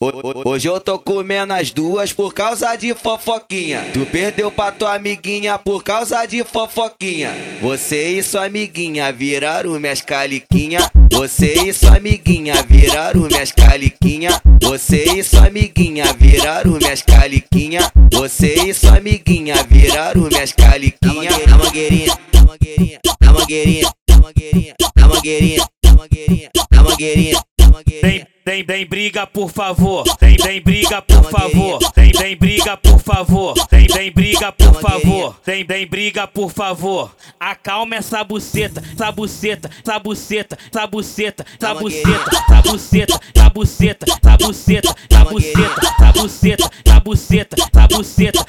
[0.00, 3.84] Hoje eu tô comendo as duas por causa de fofoquinha.
[3.92, 7.32] Tu perdeu pra tua amiguinha por causa de fofoquinha.
[7.60, 10.88] Você e sua amiguinha viraram minhas caliquinha.
[11.10, 14.40] Você e sua amiguinha viraram minhas caliquinha.
[14.62, 17.80] Você e sua amiguinha viraram minhas caliquinha.
[18.12, 21.30] Você e sua amiguinha viraram minhas caliquinha.
[21.52, 27.42] A mangueirinha, a mangueirinha, a mangueirinha, a mangueirinha, a mangueirinha, a mangueirinha, a mangueirinha.
[28.58, 30.04] Tem, tem, briga, por favor.
[30.16, 31.78] Tem, tem briga, por favor.
[31.92, 33.66] Tem, tem briga, por favor.
[33.68, 35.34] Tem, tem briga, por favor.
[35.44, 37.14] Tem, tem briga, por favor.
[37.38, 44.04] Acalma essa buceta, essa buceta, essa buceta, essa buceta, essa buceta, essa buceta, essa buceta,
[44.06, 48.46] essa buceta, essa buceta, essa buceta, essa buceta, essa buceta, essa buceta.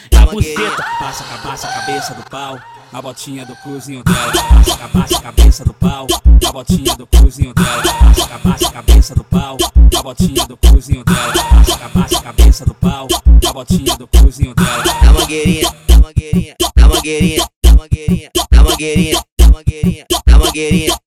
[0.99, 2.59] Passa, passa a cabeça do pau.
[2.93, 6.07] A botinha do cozinho dela, passa, passa a cabeça do pau.
[6.47, 9.57] A botinha do cozinho dela, passa, passa a cabeça do pau.
[9.97, 13.07] A botinha do cozinho dela, passa, passa a cabeça do pau.
[13.47, 14.83] A botinha do cozinho dela.
[15.02, 20.98] A mangueirinha, a mangueirinha, a mangueirinha, a mangueirinha, a mangueirinha, a mangueirinha, a mangueirinha.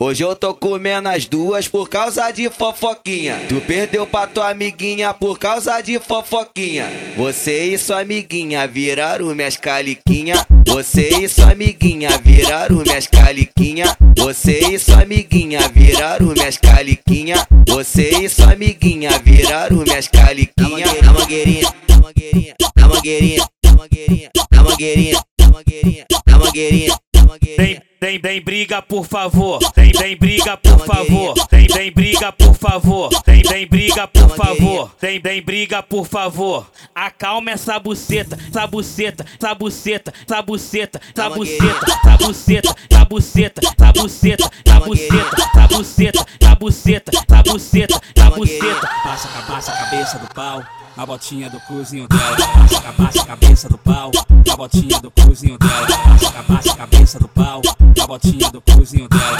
[0.00, 3.40] Hoje eu tô comendo as duas por causa de fofoquinha.
[3.48, 6.86] Tu perdeu pra tua amiguinha por causa de fofoquinha.
[7.16, 10.46] Você e sua amiguinha viraram minhas caliquinha.
[10.66, 13.96] Você e sua amiguinha viraram minhas caliquinha.
[14.16, 17.46] Você e sua amiguinha viraram minhas caliquinha.
[17.68, 20.86] Você e sua amiguinha viraram minhas caliquinha.
[21.02, 27.85] A mangueirinha, a mangueirinha, a mangueirinha, a mangueirinha, a mangueirinha, a mangueirinha, a mangueirinha.
[28.16, 29.58] Tem, tem briga, por favor.
[29.72, 31.34] Tem, tem briga, por favor.
[31.48, 33.22] Tem, tem briga, por favor.
[33.22, 34.90] Tem, tem briga, por favor.
[34.98, 36.66] Tem, tem briga, por favor.
[36.94, 43.60] Acalma essa buceta, essa buceta, essa buceta, essa buceta, essa buceta, essa buceta, essa buceta,
[43.60, 48.88] essa buceta, essa buceta, essa buceta, essa buceta, essa buceta, essa buceta.
[49.02, 50.64] Passa, passa a cabeça do pau.
[50.96, 54.10] A botinha do cozinho dela, passa, passa a cabeça do pau.
[54.50, 57.60] A botinha do cozinho dela, passa, passa a cabeça do pau.
[58.00, 59.36] A botinha do cozinho dela,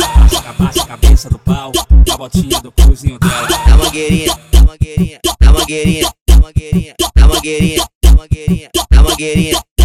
[0.83, 1.73] a cabeça do pau.
[2.11, 3.49] A botinha do cozinho dela.
[3.67, 9.76] A mangueirinha, a mangueirinha, a mangueirinha, a mangueirinha, a mangueirinha, a mangueirinha, a mangueirinha.